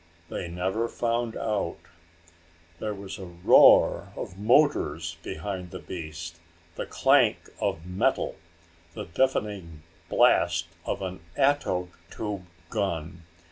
[0.29, 1.77] They never found out.
[2.79, 6.39] There was a roar of motors behind the beast,
[6.73, 8.37] the clank of metal,
[8.95, 13.25] the deafening blast of an ato tube gun.